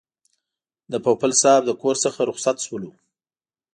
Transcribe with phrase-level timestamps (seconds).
[0.91, 2.91] د پوپل صاحب د کور څخه رخصت شولو.